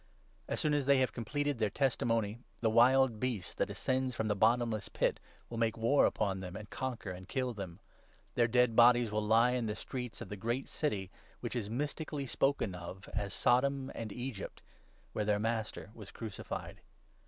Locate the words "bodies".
8.75-9.11